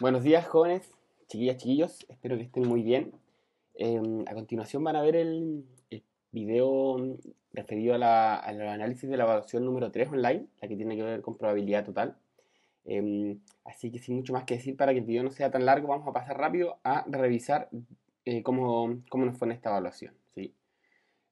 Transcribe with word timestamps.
Buenos 0.00 0.22
días, 0.22 0.46
jóvenes, 0.46 0.90
chiquillas, 1.26 1.58
chiquillos. 1.58 2.06
Espero 2.08 2.38
que 2.38 2.44
estén 2.44 2.66
muy 2.66 2.82
bien. 2.82 3.12
Em, 3.74 4.24
a 4.26 4.32
continuación 4.32 4.82
van 4.82 4.96
a 4.96 5.02
ver 5.02 5.14
el, 5.14 5.66
video 6.32 7.18
referido 7.52 7.94
al 7.94 8.02
análisis 8.02 9.10
de 9.10 9.16
la 9.18 9.24
evaluación 9.24 9.62
número 9.62 9.90
3 9.90 10.08
online, 10.08 10.46
la 10.62 10.68
que 10.68 10.76
tiene 10.76 10.96
que 10.96 11.02
ver 11.02 11.20
con 11.20 11.36
probabilidad 11.36 11.84
total. 11.84 12.16
Em, 12.86 13.40
así 13.66 13.90
que 13.92 13.98
sin 13.98 14.16
mucho 14.16 14.32
más 14.32 14.44
que 14.44 14.54
decir, 14.54 14.74
para 14.74 14.92
que 14.92 15.00
el 15.00 15.04
video 15.04 15.22
no 15.22 15.32
sea 15.32 15.50
tan 15.50 15.66
largo, 15.66 15.88
vamos 15.88 16.08
a 16.08 16.12
pasar 16.14 16.38
rápido 16.38 16.78
a 16.82 17.04
revisar 17.06 17.68
eh, 18.24 18.42
cómo, 18.42 19.02
cómo, 19.10 19.26
nos 19.26 19.36
fue 19.36 19.48
en 19.48 19.52
esta 19.52 19.68
evaluación. 19.68 20.14
¿sí? 20.34 20.54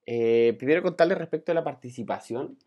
Eh, 0.04 0.54
primero 0.58 0.82
contarles 0.82 1.16
respecto 1.16 1.52
a 1.52 1.54
la 1.54 1.64
participación. 1.64 2.58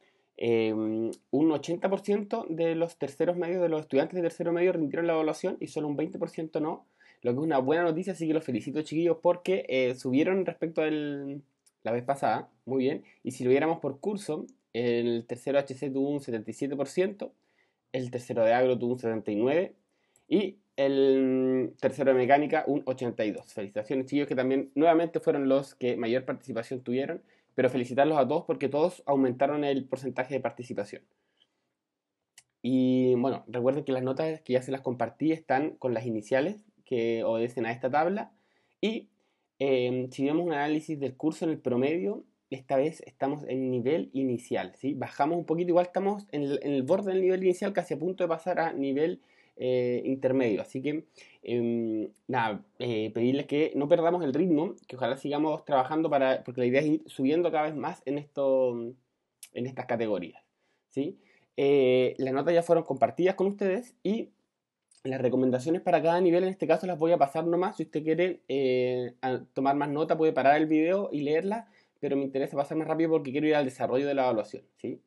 Em, 0.43 1.11
un 1.29 1.51
80% 1.51 2.47
de 2.49 2.73
los 2.73 2.97
terceros 2.97 3.37
medios, 3.37 3.61
de 3.61 3.69
los 3.69 3.81
estudiantes 3.81 4.15
de 4.15 4.23
tercero 4.23 4.51
medio 4.51 4.73
rindieron 4.73 5.05
la 5.05 5.13
evaluación 5.13 5.55
y 5.59 5.67
solo 5.67 5.87
un 5.87 5.95
20% 5.95 6.59
no, 6.59 6.87
lo 7.21 7.31
que 7.31 7.37
es 7.37 7.43
una 7.43 7.59
buena 7.59 7.83
noticia, 7.83 8.13
así 8.13 8.25
que 8.25 8.33
los 8.33 8.43
felicito 8.43 8.81
chiquillos 8.81 9.17
porque 9.21 9.67
eh, 9.69 9.93
subieron 9.93 10.43
respecto 10.47 10.81
a 10.81 10.89
la 10.89 11.91
vez 11.91 12.03
pasada, 12.03 12.49
muy 12.65 12.79
bien, 12.79 13.03
y 13.21 13.33
si 13.33 13.43
lo 13.43 13.51
viéramos 13.51 13.81
por 13.81 13.99
curso, 13.99 14.47
el 14.73 15.25
tercero 15.27 15.59
HC 15.59 15.93
tuvo 15.93 16.09
un 16.09 16.21
77%, 16.21 17.29
el 17.91 18.09
tercero 18.09 18.43
de 18.43 18.53
agro 18.53 18.79
tuvo 18.79 18.93
un 18.93 18.99
79% 18.99 19.73
y 20.27 20.57
el 20.75 21.75
tercero 21.79 22.13
de 22.13 22.17
mecánica 22.17 22.63
un 22.65 22.83
82%. 22.85 23.43
Felicitaciones 23.45 24.07
chiquillos 24.07 24.27
que 24.27 24.35
también 24.35 24.71
nuevamente 24.73 25.19
fueron 25.19 25.47
los 25.47 25.75
que 25.75 25.97
mayor 25.97 26.25
participación 26.25 26.81
tuvieron 26.81 27.21
pero 27.61 27.69
felicitarlos 27.69 28.17
a 28.17 28.27
todos 28.27 28.45
porque 28.45 28.69
todos 28.69 29.03
aumentaron 29.05 29.63
el 29.63 29.85
porcentaje 29.85 30.33
de 30.33 30.39
participación. 30.39 31.03
Y 32.63 33.13
bueno, 33.13 33.43
recuerden 33.45 33.83
que 33.83 33.91
las 33.91 34.01
notas 34.01 34.41
que 34.41 34.53
ya 34.53 34.63
se 34.63 34.71
las 34.71 34.81
compartí 34.81 35.31
están 35.31 35.75
con 35.75 35.93
las 35.93 36.07
iniciales 36.07 36.65
que 36.85 37.23
obedecen 37.23 37.67
a 37.67 37.71
esta 37.71 37.91
tabla. 37.91 38.31
Y 38.81 39.09
em, 39.59 40.09
si 40.09 40.25
vemos 40.25 40.43
un 40.43 40.53
análisis 40.53 40.99
del 40.99 41.15
curso 41.15 41.45
en 41.45 41.51
el 41.51 41.59
promedio, 41.59 42.23
esta 42.49 42.77
vez 42.77 43.03
estamos 43.05 43.43
en 43.47 43.69
nivel 43.69 44.09
inicial. 44.13 44.73
¿sí? 44.73 44.95
Bajamos 44.95 45.37
un 45.37 45.45
poquito, 45.45 45.69
igual 45.69 45.85
estamos 45.85 46.25
en 46.31 46.57
el, 46.63 46.81
borde 46.81 47.11
del 47.11 47.21
nivel 47.21 47.43
inicial, 47.43 47.73
casi 47.73 47.93
a 47.93 47.99
punto 47.99 48.23
de 48.23 48.27
pasar 48.27 48.59
a 48.59 48.73
nivel 48.73 49.21
eh, 49.55 50.01
intermedio. 50.03 50.63
Así 50.63 50.81
que, 50.81 51.05
em, 51.43 52.09
eh, 52.79 53.11
pedirles 53.13 53.45
que 53.47 53.71
no 53.75 53.87
perdamos 53.87 54.23
el 54.23 54.33
ritmo, 54.33 54.75
que 54.87 54.95
ojalá 54.95 55.17
sigamos 55.17 55.65
trabajando 55.65 56.09
para, 56.09 56.43
porque 56.43 56.61
la 56.61 56.67
idea 56.67 56.81
es 56.81 56.87
ir 56.87 57.03
subiendo 57.07 57.51
cada 57.51 57.65
vez 57.65 57.75
más 57.75 58.01
en, 58.05 58.17
esto, 58.17 58.73
en 59.53 59.65
estas 59.65 59.85
categorías. 59.85 60.43
¿sí? 60.89 61.19
Eh, 61.57 62.15
las 62.17 62.33
notas 62.33 62.53
ya 62.53 62.63
fueron 62.63 62.83
compartidas 62.83 63.35
con 63.35 63.47
ustedes 63.47 63.95
y 64.03 64.29
las 65.03 65.21
recomendaciones 65.21 65.81
para 65.81 66.01
cada 66.01 66.21
nivel, 66.21 66.43
en 66.43 66.49
este 66.49 66.67
caso 66.67 66.85
las 66.85 66.99
voy 66.99 67.11
a 67.11 67.17
pasar 67.17 67.45
nomás. 67.47 67.77
Si 67.77 67.83
usted 67.83 68.03
quiere 68.03 68.41
tomar 69.53 69.75
más 69.75 69.89
nota, 69.89 70.17
puede 70.17 70.33
parar 70.33 70.57
el 70.57 70.67
video 70.67 71.09
y 71.11 71.21
leerla, 71.21 71.67
pero 71.99 72.15
me 72.15 72.23
interesa 72.23 72.57
pasar 72.57 72.77
más 72.77 72.87
rápido 72.87 73.09
porque 73.09 73.31
quiero 73.31 73.47
ir 73.47 73.55
al 73.55 73.65
desarrollo 73.65 74.07
de 74.07 74.13
la 74.13 74.23
evaluación. 74.23 74.63
¿sí? 74.77 75.01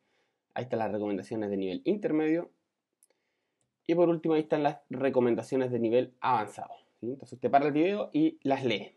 Ahí 0.55 0.65
están 0.65 0.79
las 0.79 0.93
recomendaciones 0.93 1.51
de 1.51 1.57
nivel 1.57 1.83
intermedio, 1.85 2.51
y 3.87 3.95
por 3.95 4.09
último, 4.09 4.35
ahí 4.35 4.43
están 4.43 4.63
las 4.63 4.79
recomendaciones 4.91 5.71
de 5.71 5.79
nivel 5.79 6.15
avanzado. 6.21 6.75
Entonces 7.03 7.35
usted 7.35 7.51
para 7.51 7.67
el 7.67 7.73
video 7.73 8.11
y 8.13 8.39
las 8.43 8.65
lee. 8.65 8.93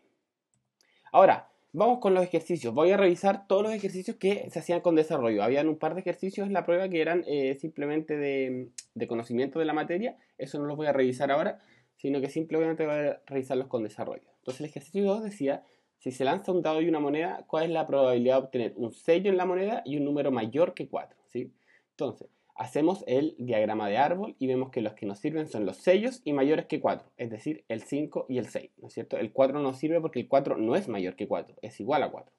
Ahora, 1.12 1.50
vamos 1.72 1.98
con 1.98 2.14
los 2.14 2.24
ejercicios. 2.24 2.74
Voy 2.74 2.90
a 2.90 2.96
revisar 2.96 3.46
todos 3.46 3.62
los 3.62 3.72
ejercicios 3.72 4.16
que 4.16 4.48
se 4.50 4.58
hacían 4.58 4.80
con 4.80 4.94
desarrollo. 4.94 5.42
Habían 5.42 5.68
un 5.68 5.78
par 5.78 5.94
de 5.94 6.00
ejercicios 6.00 6.46
en 6.46 6.52
la 6.52 6.64
prueba 6.64 6.88
que 6.88 7.00
eran 7.00 7.24
eh, 7.26 7.54
simplemente 7.54 8.16
de, 8.16 8.70
conocimiento 9.06 9.58
de 9.58 9.64
la 9.64 9.72
materia. 9.72 10.16
Eso 10.38 10.58
no 10.58 10.64
los 10.66 10.76
voy 10.76 10.86
a 10.86 10.92
revisar 10.92 11.30
ahora, 11.30 11.60
sino 11.96 12.20
que 12.20 12.28
simplemente 12.28 12.86
voy 12.86 12.94
a 12.94 13.22
revisarlos 13.26 13.68
con 13.68 13.82
desarrollo. 13.82 14.28
Entonces 14.38 14.60
el 14.60 14.66
ejercicio 14.66 15.04
2 15.04 15.24
decía, 15.24 15.64
si 15.98 16.12
se 16.12 16.24
lanza 16.24 16.52
un 16.52 16.62
dado 16.62 16.80
y 16.80 16.88
una 16.88 17.00
moneda, 17.00 17.44
¿cuál 17.46 17.64
es 17.64 17.70
la 17.70 17.86
probabilidad 17.86 18.36
de 18.36 18.44
obtener 18.44 18.72
un 18.76 18.92
sello 18.92 19.30
en 19.30 19.36
la 19.36 19.46
moneda 19.46 19.82
y 19.84 19.96
un 19.96 20.04
número 20.04 20.30
mayor 20.30 20.74
que 20.74 20.88
4? 20.88 21.18
¿sí? 21.26 21.52
Entonces, 21.90 22.28
hacemos 22.58 23.04
el 23.06 23.36
diagrama 23.38 23.88
de 23.88 23.96
árbol 23.96 24.34
y 24.38 24.48
vemos 24.48 24.70
que 24.70 24.82
los 24.82 24.92
que 24.94 25.06
nos 25.06 25.20
sirven 25.20 25.46
son 25.46 25.64
los 25.64 25.76
sellos 25.76 26.20
y 26.24 26.32
mayores 26.32 26.66
que 26.66 26.80
4, 26.80 27.12
es 27.16 27.30
decir, 27.30 27.64
el 27.68 27.82
5 27.82 28.26
y 28.28 28.38
el 28.38 28.48
6, 28.48 28.72
¿no 28.78 28.88
es 28.88 28.94
cierto? 28.94 29.16
El 29.16 29.32
4 29.32 29.60
nos 29.60 29.78
sirve 29.78 30.00
porque 30.00 30.20
el 30.20 30.28
4 30.28 30.56
no 30.58 30.74
es 30.74 30.88
mayor 30.88 31.14
que 31.14 31.28
4, 31.28 31.56
es 31.62 31.80
igual 31.80 32.02
a 32.02 32.10
4. 32.10 32.32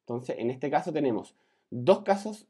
Entonces, 0.00 0.36
en 0.38 0.50
este 0.50 0.70
caso 0.70 0.92
tenemos 0.92 1.36
dos 1.70 2.02
casos 2.02 2.48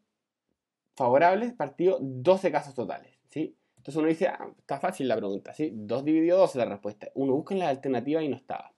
favorables 0.94 1.52
partido 1.52 1.98
12 2.00 2.52
casos 2.52 2.74
totales, 2.74 3.18
¿sí? 3.28 3.56
Entonces 3.76 3.98
uno 3.98 4.08
dice, 4.08 4.28
ah, 4.28 4.48
está 4.56 4.78
fácil 4.78 5.08
la 5.08 5.16
pregunta, 5.16 5.52
¿sí? 5.52 5.72
2 5.74 6.04
dividido 6.04 6.38
2 6.38 6.50
es 6.50 6.56
la 6.56 6.64
respuesta. 6.64 7.10
Uno 7.14 7.34
busca 7.34 7.54
en 7.54 7.60
la 7.60 7.68
alternativa 7.68 8.22
y 8.22 8.28
no 8.28 8.36
estaba. 8.36 8.72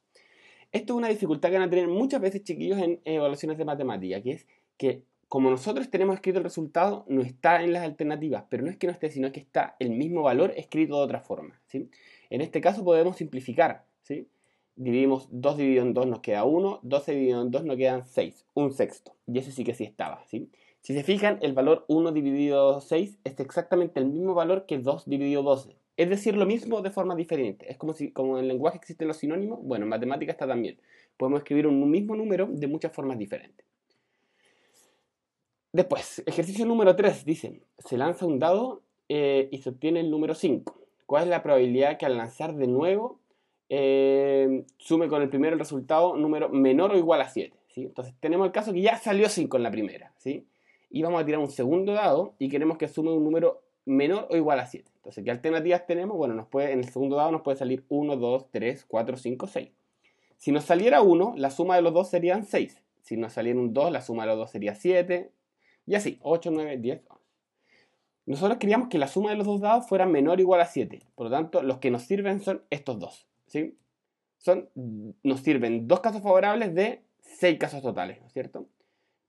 Esto 0.72 0.94
es 0.94 0.96
una 0.96 1.08
dificultad 1.08 1.50
que 1.50 1.58
van 1.58 1.68
a 1.68 1.70
tener 1.70 1.86
muchas 1.86 2.20
veces 2.20 2.42
chiquillos 2.42 2.78
en 2.78 3.00
evaluaciones 3.04 3.58
de 3.58 3.64
matemática, 3.64 4.20
que 4.22 4.32
es 4.32 4.46
que 4.76 5.04
como 5.28 5.50
nosotros 5.50 5.90
tenemos 5.90 6.14
escrito 6.14 6.38
el 6.38 6.44
resultado, 6.44 7.04
no 7.08 7.22
está 7.22 7.62
en 7.62 7.72
las 7.72 7.82
alternativas, 7.82 8.44
pero 8.48 8.62
no 8.62 8.70
es 8.70 8.76
que 8.76 8.86
no 8.86 8.92
esté, 8.92 9.10
sino 9.10 9.32
que 9.32 9.40
está 9.40 9.76
el 9.80 9.90
mismo 9.90 10.22
valor 10.22 10.52
escrito 10.56 10.96
de 10.96 11.02
otra 11.02 11.20
forma. 11.20 11.60
En 11.72 12.40
este 12.40 12.60
caso 12.60 12.84
podemos 12.84 13.16
simplificar. 13.16 13.84
Dividimos 14.76 15.28
2 15.30 15.56
dividido 15.56 15.82
en 15.82 15.94
2 15.94 16.06
nos 16.06 16.20
queda 16.20 16.44
1, 16.44 16.80
12 16.82 17.12
dividido 17.12 17.42
en 17.42 17.50
2 17.50 17.64
nos 17.64 17.76
quedan 17.76 18.06
6, 18.06 18.46
un 18.54 18.72
sexto. 18.72 19.14
Y 19.26 19.38
ese 19.38 19.50
sí 19.50 19.64
que 19.64 19.74
sí 19.74 19.84
estaba. 19.84 20.22
Si 20.26 20.48
se 20.82 21.02
fijan, 21.02 21.38
el 21.40 21.54
valor 21.54 21.84
1 21.88 22.12
dividido 22.12 22.80
6 22.80 23.18
es 23.24 23.40
exactamente 23.40 23.98
el 23.98 24.06
mismo 24.06 24.34
valor 24.34 24.66
que 24.66 24.78
2 24.78 25.06
dividido 25.06 25.42
12. 25.42 25.76
Es 25.96 26.10
decir, 26.10 26.36
lo 26.36 26.44
mismo 26.44 26.82
de 26.82 26.90
forma 26.90 27.16
diferente. 27.16 27.70
Es 27.70 27.78
como 27.78 27.94
si 27.94 28.12
como 28.12 28.36
en 28.36 28.44
el 28.44 28.48
lenguaje 28.48 28.76
existen 28.76 29.08
los 29.08 29.16
sinónimos, 29.16 29.60
bueno, 29.62 29.86
en 29.86 29.88
matemática 29.88 30.30
está 30.30 30.46
también. 30.46 30.78
Podemos 31.16 31.40
escribir 31.40 31.66
un 31.66 31.90
mismo 31.90 32.14
número 32.14 32.46
de 32.46 32.66
muchas 32.66 32.92
formas 32.92 33.18
diferentes. 33.18 33.66
Después, 35.76 36.22
ejercicio 36.24 36.64
número 36.64 36.96
3, 36.96 37.26
dice, 37.26 37.60
se 37.76 37.98
lanza 37.98 38.24
un 38.24 38.38
dado 38.38 38.80
eh, 39.10 39.50
y 39.52 39.58
se 39.58 39.68
obtiene 39.68 40.00
el 40.00 40.10
número 40.10 40.34
5. 40.34 40.74
¿Cuál 41.04 41.24
es 41.24 41.28
la 41.28 41.42
probabilidad 41.42 41.98
que 41.98 42.06
al 42.06 42.16
lanzar 42.16 42.54
de 42.54 42.66
nuevo 42.66 43.20
eh, 43.68 44.64
sume 44.78 45.08
con 45.08 45.20
el 45.20 45.28
primero 45.28 45.52
el 45.52 45.58
resultado 45.58 46.16
número 46.16 46.48
menor 46.48 46.92
o 46.92 46.96
igual 46.96 47.20
a 47.20 47.28
7? 47.28 47.54
¿sí? 47.68 47.82
Entonces 47.82 48.14
tenemos 48.20 48.46
el 48.46 48.52
caso 48.52 48.72
que 48.72 48.80
ya 48.80 48.96
salió 48.96 49.28
5 49.28 49.54
en 49.58 49.62
la 49.62 49.70
primera. 49.70 50.14
¿sí? 50.16 50.46
Y 50.88 51.02
vamos 51.02 51.20
a 51.20 51.26
tirar 51.26 51.42
un 51.42 51.50
segundo 51.50 51.92
dado 51.92 52.32
y 52.38 52.48
queremos 52.48 52.78
que 52.78 52.88
sume 52.88 53.12
un 53.12 53.22
número 53.22 53.60
menor 53.84 54.28
o 54.30 54.36
igual 54.38 54.60
a 54.60 54.66
7. 54.66 54.90
Entonces, 54.96 55.24
¿qué 55.24 55.30
alternativas 55.30 55.86
tenemos? 55.86 56.16
Bueno, 56.16 56.32
nos 56.32 56.46
puede, 56.46 56.72
en 56.72 56.78
el 56.78 56.88
segundo 56.88 57.16
dado 57.16 57.32
nos 57.32 57.42
puede 57.42 57.58
salir 57.58 57.84
1, 57.90 58.16
2, 58.16 58.46
3, 58.50 58.86
4, 58.88 59.16
5, 59.18 59.46
6. 59.46 59.70
Si 60.38 60.52
nos 60.52 60.64
saliera 60.64 61.02
1, 61.02 61.34
la 61.36 61.50
suma 61.50 61.76
de 61.76 61.82
los 61.82 61.92
dos 61.92 62.08
serían 62.08 62.44
6. 62.44 62.82
Si 63.02 63.18
nos 63.18 63.34
saliera 63.34 63.58
un 63.58 63.74
2, 63.74 63.92
la 63.92 64.00
suma 64.00 64.22
de 64.22 64.30
los 64.30 64.38
dos 64.38 64.50
sería 64.50 64.74
7, 64.74 65.32
y 65.86 65.94
así, 65.94 66.18
8, 66.22 66.50
9, 66.52 66.78
10, 66.78 67.02
11. 67.08 67.26
Nosotros 68.26 68.58
queríamos 68.58 68.88
que 68.88 68.98
la 68.98 69.06
suma 69.06 69.30
de 69.30 69.36
los 69.36 69.46
dos 69.46 69.60
dados 69.60 69.88
fuera 69.88 70.04
menor 70.04 70.38
o 70.38 70.40
igual 70.40 70.60
a 70.60 70.66
7. 70.66 71.00
Por 71.14 71.26
lo 71.26 71.30
tanto, 71.30 71.62
los 71.62 71.78
que 71.78 71.92
nos 71.92 72.02
sirven 72.02 72.40
son 72.40 72.62
estos 72.70 72.98
dos. 72.98 73.28
¿sí? 73.46 73.78
Son, 74.38 74.68
nos 75.22 75.40
sirven 75.40 75.86
dos 75.86 76.00
casos 76.00 76.22
favorables 76.22 76.74
de 76.74 77.02
6 77.20 77.58
casos 77.58 77.82
totales, 77.82 78.20
¿no 78.20 78.26
es 78.26 78.32
cierto? 78.32 78.66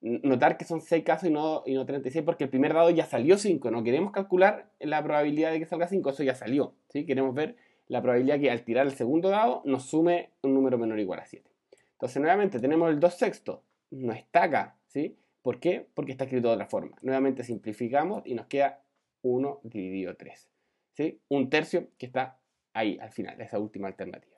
Notar 0.01 0.57
que 0.57 0.65
son 0.65 0.81
6 0.81 1.03
casos 1.03 1.29
y 1.29 1.31
no, 1.31 1.63
y 1.65 1.75
no 1.75 1.85
36 1.85 2.25
porque 2.25 2.45
el 2.45 2.49
primer 2.49 2.73
dado 2.73 2.89
ya 2.89 3.05
salió 3.05 3.37
5. 3.37 3.69
No 3.69 3.83
queremos 3.83 4.11
calcular 4.11 4.71
la 4.79 5.03
probabilidad 5.03 5.51
de 5.51 5.59
que 5.59 5.65
salga 5.65 5.87
5, 5.87 6.09
eso 6.09 6.23
ya 6.23 6.33
salió. 6.33 6.73
¿sí? 6.89 7.05
Queremos 7.05 7.35
ver 7.35 7.55
la 7.87 8.01
probabilidad 8.01 8.39
que 8.39 8.49
al 8.49 8.63
tirar 8.63 8.87
el 8.87 8.93
segundo 8.93 9.29
dado 9.29 9.61
nos 9.63 9.83
sume 9.83 10.31
un 10.41 10.55
número 10.55 10.77
menor 10.79 10.97
o 10.97 11.01
igual 11.01 11.19
a 11.19 11.25
7. 11.25 11.49
Entonces, 11.93 12.21
nuevamente, 12.21 12.59
tenemos 12.59 12.89
el 12.89 12.99
2 12.99 13.13
sexto. 13.13 13.63
No 13.91 14.13
está 14.13 14.43
acá, 14.43 14.75
¿sí? 14.87 15.17
¿Por 15.47 15.61
qué? 15.61 15.87
Porque 15.93 16.11
está 16.11 16.25
escrito 16.25 16.49
de 16.49 16.55
otra 16.55 16.65
forma. 16.65 16.97
Nuevamente 17.01 17.41
simplificamos 17.41 18.21
y 18.25 18.33
nos 18.33 18.47
queda 18.47 18.83
1 19.21 19.61
dividido 19.63 20.13
3. 20.17 20.49
¿sí? 20.91 21.21
Un 21.29 21.49
tercio 21.49 21.87
que 21.97 22.05
está 22.05 22.37
ahí 22.73 22.97
al 22.99 23.11
final, 23.11 23.39
esa 23.39 23.57
última 23.57 23.87
alternativa. 23.87 24.35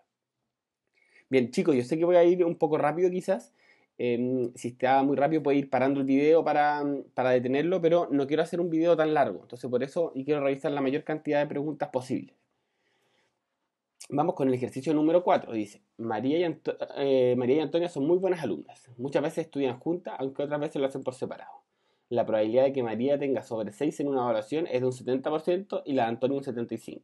Bien, 1.28 1.50
chicos, 1.50 1.76
yo 1.76 1.82
sé 1.82 1.98
que 1.98 2.06
voy 2.06 2.18
a 2.18 2.24
ir 2.24 2.46
un 2.46 2.58
poco 2.60 2.78
rápido 2.78 3.10
quizás. 3.10 3.56
Em, 3.98 4.54
si 4.54 4.68
está 4.68 5.02
muy 5.02 5.18
rápido 5.18 5.42
puedo 5.42 5.58
ir 5.58 5.72
parando 5.72 6.00
el 6.00 6.06
video 6.06 6.44
para, 6.44 6.84
para, 7.16 7.32
detenerlo, 7.32 7.82
pero 7.82 8.08
no 8.12 8.28
quiero 8.28 8.44
hacer 8.44 8.62
un 8.62 8.70
video 8.70 8.96
tan 8.96 9.16
largo. 9.16 9.40
Entonces 9.42 9.68
por 9.68 9.82
eso 9.82 10.12
y 10.14 10.26
quiero 10.26 10.42
revisar 10.42 10.72
la 10.74 10.82
mayor 10.82 11.04
cantidad 11.04 11.40
de 11.40 11.48
preguntas 11.48 11.90
posibles. 11.90 12.39
Vamos 14.12 14.34
con 14.34 14.48
el 14.48 14.56
ejercicio 14.56 14.92
número 14.92 15.24
4. 15.24 15.54
Dice, 15.54 15.84
María 15.98 16.40
y, 16.40 16.60
eh, 16.98 17.36
María 17.38 17.58
y 17.58 17.60
Antonia 17.60 17.90
son 17.90 18.08
muy 18.08 18.18
buenas 18.18 18.42
alumnas. 18.42 18.90
Muchas 18.98 19.22
veces 19.22 19.46
estudian 19.46 19.80
juntas, 19.80 20.16
aunque 20.18 20.42
otras 20.42 20.60
veces 20.60 20.82
lo 20.82 20.88
hacen 20.88 21.04
por 21.04 21.14
separado. 21.14 21.52
La 22.10 22.26
probabilidad 22.26 22.64
de 22.64 22.74
que 22.74 22.82
María 22.82 23.20
tenga 23.20 23.44
sobre 23.44 23.72
6 23.72 24.00
en 24.00 24.08
una 24.08 24.22
evaluación 24.22 24.66
es 24.66 24.82
de 24.82 24.88
un 24.88 24.94
70% 24.94 25.84
y 25.86 25.94
la 25.94 26.04
de 26.06 26.10
Antonia 26.10 26.40
un 26.40 26.44
75%. 26.44 27.04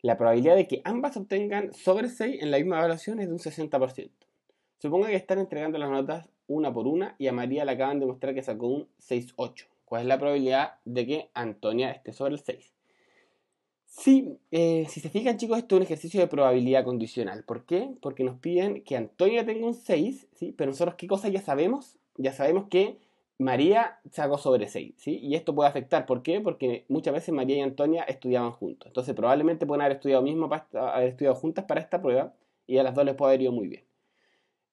La 0.00 0.16
probabilidad 0.16 0.56
de 0.56 0.66
que 0.66 0.80
ambas 0.84 1.18
obtengan 1.18 1.74
sobre 1.74 2.08
6 2.08 2.42
en 2.42 2.50
la 2.50 2.56
misma 2.56 2.78
evaluación 2.78 3.20
es 3.20 3.26
de 3.26 3.34
un 3.34 3.38
60%. 3.38 4.10
Suponga 4.78 5.08
que 5.08 5.16
están 5.16 5.38
entregando 5.38 5.76
las 5.76 5.90
notas 5.90 6.30
una 6.46 6.72
por 6.72 6.86
una 6.86 7.14
y 7.18 7.26
a 7.26 7.32
María 7.34 7.66
le 7.66 7.72
acaban 7.72 8.00
de 8.00 8.06
mostrar 8.06 8.34
que 8.34 8.42
sacó 8.42 8.68
un 8.68 8.88
6-8. 9.00 9.66
¿Cuál 9.84 10.02
es 10.02 10.08
la 10.08 10.18
probabilidad 10.18 10.76
de 10.86 11.06
que 11.06 11.30
Antonia 11.34 11.90
esté 11.90 12.14
sobre 12.14 12.32
el 12.32 12.40
6? 12.40 12.75
Sí, 13.98 14.38
eh, 14.50 14.86
si 14.90 15.00
se 15.00 15.08
fijan 15.08 15.38
chicos, 15.38 15.56
esto 15.58 15.74
es 15.74 15.78
un 15.78 15.84
ejercicio 15.84 16.20
de 16.20 16.26
probabilidad 16.26 16.84
condicional. 16.84 17.44
¿Por 17.44 17.64
qué? 17.64 17.90
Porque 18.02 18.24
nos 18.24 18.38
piden 18.38 18.84
que 18.84 18.94
Antonia 18.94 19.46
tenga 19.46 19.66
un 19.66 19.74
6, 19.74 20.28
¿sí? 20.34 20.52
pero 20.56 20.70
nosotros 20.70 20.96
qué 20.96 21.06
cosa 21.06 21.28
ya 21.28 21.40
sabemos? 21.40 21.96
Ya 22.18 22.32
sabemos 22.32 22.66
que 22.68 22.98
María 23.38 23.98
sacó 24.12 24.36
sobre 24.36 24.68
6, 24.68 24.94
¿sí? 24.98 25.18
Y 25.22 25.34
esto 25.34 25.54
puede 25.54 25.70
afectar, 25.70 26.04
¿por 26.04 26.22
qué? 26.22 26.42
Porque 26.42 26.84
muchas 26.88 27.14
veces 27.14 27.34
María 27.34 27.56
y 27.56 27.60
Antonia 27.62 28.02
estudiaban 28.02 28.52
juntos. 28.52 28.88
Entonces 28.88 29.14
probablemente 29.14 29.64
pueden 29.66 29.80
haber 29.80 29.96
estudiado 29.96 30.22
mismo, 30.22 30.50
haber 30.74 31.08
estudiado 31.08 31.34
juntas 31.34 31.64
para 31.64 31.80
esta 31.80 32.02
prueba 32.02 32.34
y 32.66 32.76
a 32.78 32.82
las 32.82 32.94
dos 32.94 33.04
les 33.06 33.14
puede 33.14 33.30
haber 33.30 33.42
ido 33.42 33.52
muy 33.52 33.68
bien. 33.68 33.84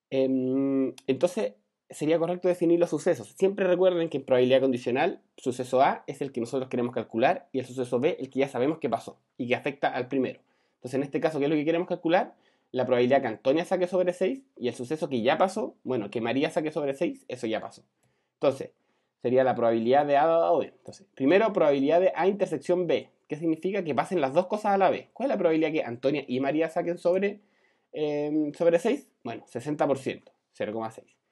Em, 0.09 0.93
entonces 1.07 1.53
sería 1.93 2.19
correcto 2.19 2.47
definir 2.47 2.79
los 2.79 2.89
sucesos. 2.89 3.33
Siempre 3.37 3.67
recuerden 3.67 4.09
que 4.09 4.17
en 4.17 4.25
probabilidad 4.25 4.61
condicional, 4.61 5.21
suceso 5.37 5.81
A 5.81 6.03
es 6.07 6.21
el 6.21 6.31
que 6.31 6.41
nosotros 6.41 6.69
queremos 6.69 6.93
calcular 6.93 7.47
y 7.51 7.59
el 7.59 7.65
suceso 7.65 7.99
B 7.99 8.17
el 8.19 8.29
que 8.29 8.39
ya 8.39 8.47
sabemos 8.47 8.79
que 8.79 8.89
pasó 8.89 9.19
y 9.37 9.47
que 9.47 9.55
afecta 9.55 9.87
al 9.89 10.07
primero. 10.07 10.41
Entonces, 10.75 10.95
en 10.95 11.03
este 11.03 11.19
caso, 11.19 11.39
¿qué 11.39 11.45
es 11.45 11.49
lo 11.49 11.55
que 11.55 11.65
queremos 11.65 11.87
calcular? 11.87 12.35
La 12.71 12.85
probabilidad 12.85 13.21
que 13.21 13.27
Antonia 13.27 13.63
saque 13.65 13.87
sobre 13.87 14.13
6 14.13 14.41
y 14.57 14.67
el 14.67 14.73
suceso 14.73 15.07
que 15.07 15.21
ya 15.21 15.37
pasó, 15.37 15.75
bueno, 15.83 16.09
que 16.09 16.19
María 16.21 16.49
saque 16.49 16.71
sobre 16.71 16.93
6, 16.93 17.25
eso 17.27 17.47
ya 17.47 17.61
pasó. 17.61 17.83
Entonces, 18.35 18.71
sería 19.21 19.43
la 19.43 19.55
probabilidad 19.55 20.05
de 20.05 20.17
A 20.17 20.25
dado 20.25 20.59
B. 20.59 20.73
Entonces, 20.75 21.07
primero, 21.15 21.53
probabilidad 21.53 22.01
de 22.01 22.11
A 22.15 22.27
intersección 22.27 22.87
B. 22.87 23.09
¿Qué 23.29 23.37
significa? 23.37 23.83
Que 23.83 23.95
pasen 23.95 24.19
las 24.19 24.33
dos 24.33 24.47
cosas 24.47 24.73
a 24.73 24.77
la 24.77 24.89
vez. 24.89 25.07
¿Cuál 25.13 25.27
es 25.27 25.35
la 25.35 25.37
probabilidad 25.37 25.71
que 25.71 25.83
Antonia 25.83 26.25
y 26.27 26.39
María 26.39 26.67
saquen 26.69 26.97
sobre, 26.97 27.39
eh, 27.93 28.51
sobre 28.57 28.79
6? 28.79 29.07
Bueno, 29.23 29.45
60%, 29.45 30.23
0,6. 30.57 31.22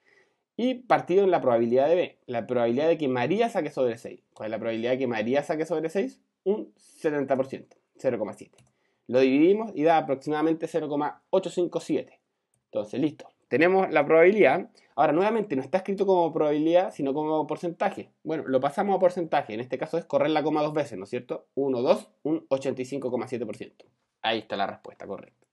Y 0.63 0.75
partido 0.75 1.23
en 1.23 1.31
la 1.31 1.41
probabilidad 1.41 1.87
de 1.87 1.95
B. 1.95 2.19
La 2.27 2.45
probabilidad 2.45 2.87
de 2.87 2.95
que 2.95 3.07
María 3.07 3.49
saque 3.49 3.71
sobre 3.71 3.97
6. 3.97 4.21
¿Cuál 4.35 4.45
es 4.45 4.51
la 4.51 4.59
probabilidad 4.59 4.91
de 4.91 4.99
que 4.99 5.07
María 5.07 5.41
saque 5.41 5.65
sobre 5.65 5.89
6? 5.89 6.21
Un 6.43 6.71
70%, 6.75 7.65
0,7. 7.97 8.51
Lo 9.07 9.21
dividimos 9.21 9.71
y 9.73 9.81
da 9.81 9.97
aproximadamente 9.97 10.67
0,857. 10.67 12.21
Entonces, 12.65 12.99
listo. 13.01 13.27
Tenemos 13.47 13.89
la 13.89 14.05
probabilidad. 14.05 14.69
Ahora, 14.95 15.13
nuevamente, 15.13 15.55
no 15.55 15.63
está 15.63 15.79
escrito 15.79 16.05
como 16.05 16.31
probabilidad, 16.31 16.93
sino 16.93 17.11
como 17.15 17.47
porcentaje. 17.47 18.11
Bueno, 18.21 18.43
lo 18.45 18.59
pasamos 18.59 18.95
a 18.95 18.99
porcentaje. 18.99 19.55
En 19.55 19.61
este 19.61 19.79
caso 19.79 19.97
es 19.97 20.05
correr 20.05 20.29
la 20.29 20.43
coma 20.43 20.61
dos 20.61 20.75
veces, 20.75 20.95
¿no 20.95 21.05
es 21.05 21.09
cierto? 21.09 21.47
1, 21.55 21.81
2, 21.81 22.11
un 22.21 22.47
85,7%. 22.49 23.85
Ahí 24.21 24.37
está 24.37 24.55
la 24.57 24.67
respuesta 24.67 25.07
correcta. 25.07 25.47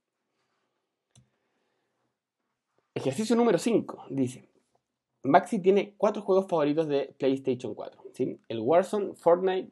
Ejercicio 2.95 3.35
número 3.37 3.57
5. 3.57 4.09
Dice, 4.11 4.51
Maxi 5.23 5.59
tiene 5.59 5.95
cuatro 5.97 6.23
juegos 6.23 6.47
favoritos 6.49 6.89
de 6.89 7.15
PlayStation 7.19 7.75
4, 7.75 8.03
¿sí? 8.13 8.39
El 8.49 8.61
Warzone, 8.61 9.15
Fortnite, 9.15 9.69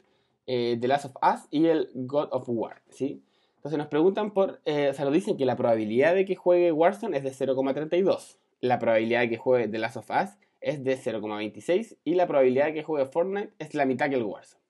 eh, 0.46 0.76
The 0.80 0.88
Last 0.88 1.06
of 1.06 1.16
Us 1.22 1.46
y 1.50 1.66
el 1.66 1.90
God 1.94 2.28
of 2.32 2.48
War, 2.48 2.82
¿sí? 2.90 3.22
Entonces 3.56 3.78
nos 3.78 3.88
preguntan 3.88 4.32
por, 4.32 4.60
eh, 4.64 4.88
o 4.90 4.94
sea, 4.94 5.04
nos 5.04 5.14
dicen 5.14 5.36
que 5.36 5.44
la 5.44 5.56
probabilidad 5.56 6.14
de 6.14 6.24
que 6.24 6.36
juegue 6.36 6.72
Warzone 6.72 7.16
es 7.16 7.24
de 7.24 7.32
0,32, 7.32 8.38
la 8.60 8.78
probabilidad 8.78 9.20
de 9.20 9.30
que 9.30 9.38
juegue 9.38 9.68
The 9.68 9.78
Last 9.78 9.96
of 9.96 10.10
Us 10.10 10.30
es 10.60 10.82
de 10.82 10.96
0,26 10.96 11.96
y 12.04 12.14
la 12.14 12.26
probabilidad 12.26 12.66
de 12.66 12.74
que 12.74 12.82
juegue 12.82 13.06
Fortnite 13.06 13.52
es 13.58 13.74
la 13.74 13.86
mitad 13.86 14.08
que 14.08 14.16
el 14.16 14.24
Warzone. 14.24 14.62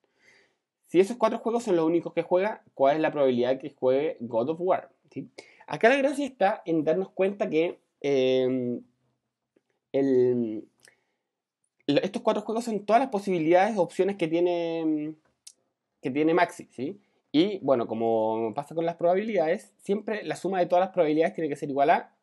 Si 0.87 1.01
esos 1.01 1.17
cuatro 1.17 1.39
juegos 1.39 1.65
son 1.65 1.77
los 1.77 1.85
únicos 1.85 2.13
que 2.13 2.23
juega, 2.23 2.63
¿cuál 2.75 2.97
es 2.97 3.03
la 3.03 3.11
probabilidad 3.11 3.51
de 3.51 3.59
que 3.59 3.75
juegue 3.75 4.17
God 4.21 4.51
of 4.51 4.61
War? 4.61 4.91
¿sí? 5.11 5.29
Acá 5.67 5.89
la 5.89 5.97
gracia 5.97 6.25
está 6.25 6.63
en 6.65 6.85
darnos 6.85 7.11
cuenta 7.11 7.51
que 7.51 7.79
eh, 8.01 8.81
estos 11.87 12.23
cuatro 12.23 12.43
juegos 12.43 12.65
son 12.65 12.85
todas 12.85 13.01
las 13.01 13.11
posibilidades, 13.11 13.79
opciones 13.79 14.17
que 14.17 14.29
tiene, 14.29 15.15
que 16.03 16.11
tiene 16.11 16.35
Maxi, 16.35 16.69
¿sí? 16.73 17.01
Y 17.33 17.59
bueno, 17.59 17.87
como 17.87 18.53
pasa 18.55 18.75
con 18.75 18.87
las 18.87 18.97
probabilidades, 18.97 19.73
siempre 19.79 20.25
la 20.25 20.37
suma 20.37 20.59
de 20.59 20.67
todas 20.67 20.85
las 20.85 20.95
probabilidades 20.95 21.35
tiene 21.35 21.49
que 21.49 21.57
ser 21.57 21.69
igual 21.69 21.91
a 21.91 22.15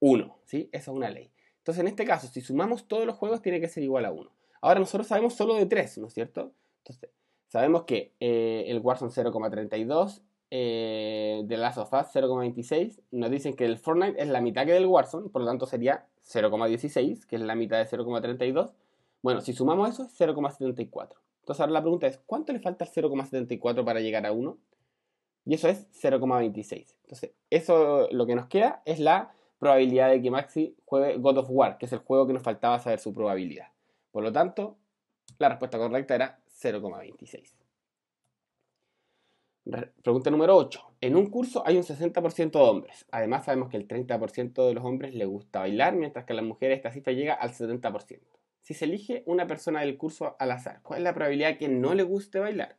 1, 0.00 0.38
¿sí? 0.44 0.68
Esa 0.72 0.90
es 0.90 0.96
una 0.96 1.10
ley. 1.10 1.30
Entonces, 1.58 1.80
en 1.80 1.88
este 1.88 2.04
caso, 2.04 2.28
si 2.28 2.40
sumamos 2.40 2.88
todos 2.88 3.06
los 3.06 3.16
juegos, 3.16 3.42
tiene 3.42 3.60
que 3.60 3.68
ser 3.68 3.82
igual 3.82 4.04
a 4.04 4.12
1. 4.12 4.30
Ahora, 4.60 4.80
nosotros 4.80 5.06
sabemos 5.06 5.34
solo 5.34 5.54
de 5.54 5.66
3, 5.66 5.98
¿no 5.98 6.08
es 6.08 6.14
cierto? 6.14 6.52
Entonces, 6.78 7.10
sabemos 7.48 7.84
que 7.84 8.12
eh, 8.20 8.64
el 8.68 8.80
Warzone 8.80 9.12
0,32, 9.12 10.22
eh, 10.56 11.44
The 11.48 11.56
Last 11.56 11.78
of 11.78 11.92
Us 11.92 12.14
0,26, 12.14 13.00
nos 13.10 13.28
dicen 13.28 13.56
que 13.56 13.64
el 13.64 13.76
Fortnite 13.76 14.22
es 14.22 14.28
la 14.28 14.40
mitad 14.40 14.64
que 14.64 14.72
del 14.72 14.86
Warzone, 14.86 15.28
por 15.28 15.42
lo 15.42 15.48
tanto 15.48 15.66
sería 15.66 16.06
0,16, 16.24 17.26
que 17.26 17.34
es 17.34 17.42
la 17.42 17.56
mitad 17.56 17.78
de 17.78 17.86
0,32. 17.86 18.70
Bueno, 19.20 19.40
si 19.40 19.52
sumamos 19.52 19.90
eso 19.90 20.04
es 20.04 20.16
0,74. 20.16 21.16
Entonces 21.40 21.60
ahora 21.60 21.72
la 21.72 21.80
pregunta 21.80 22.06
es, 22.06 22.20
¿cuánto 22.24 22.52
le 22.52 22.60
falta 22.60 22.84
al 22.84 22.92
0,74 22.92 23.84
para 23.84 23.98
llegar 23.98 24.26
a 24.26 24.30
1? 24.30 24.56
Y 25.46 25.54
eso 25.54 25.66
es 25.66 25.88
0,26. 26.00 26.94
Entonces, 27.02 27.32
eso 27.50 28.06
lo 28.12 28.24
que 28.24 28.36
nos 28.36 28.46
queda 28.46 28.80
es 28.84 29.00
la 29.00 29.34
probabilidad 29.58 30.10
de 30.10 30.22
que 30.22 30.30
Maxi 30.30 30.76
juegue 30.84 31.16
God 31.16 31.38
of 31.38 31.46
War, 31.50 31.78
que 31.78 31.86
es 31.86 31.92
el 31.92 31.98
juego 31.98 32.28
que 32.28 32.32
nos 32.32 32.44
faltaba 32.44 32.78
saber 32.78 33.00
su 33.00 33.12
probabilidad. 33.12 33.72
Por 34.12 34.22
lo 34.22 34.30
tanto, 34.30 34.76
la 35.38 35.48
respuesta 35.48 35.78
correcta 35.78 36.14
era 36.14 36.38
0,26. 36.62 37.63
Pregunta 40.02 40.30
número 40.30 40.56
8. 40.56 40.80
En 41.00 41.16
un 41.16 41.30
curso 41.30 41.62
hay 41.66 41.76
un 41.76 41.82
60% 41.82 42.50
de 42.50 42.58
hombres. 42.58 43.06
Además 43.10 43.44
sabemos 43.44 43.70
que 43.70 43.76
el 43.76 43.88
30% 43.88 44.66
de 44.66 44.74
los 44.74 44.84
hombres 44.84 45.14
le 45.14 45.24
gusta 45.24 45.60
bailar, 45.60 45.94
mientras 45.94 46.24
que 46.24 46.32
a 46.32 46.36
las 46.36 46.44
mujeres 46.44 46.76
esta 46.76 46.90
cifra 46.90 47.12
llega 47.12 47.34
al 47.34 47.52
70% 47.52 48.20
si 48.64 48.72
se 48.72 48.86
elige 48.86 49.22
una 49.26 49.46
persona 49.46 49.82
del 49.82 49.98
curso 49.98 50.36
al 50.38 50.50
azar, 50.50 50.80
¿cuál 50.82 51.00
es 51.00 51.04
la 51.04 51.12
probabilidad 51.12 51.58
que 51.58 51.68
no 51.68 51.94
le 51.94 52.02
guste 52.02 52.38
bailar? 52.38 52.76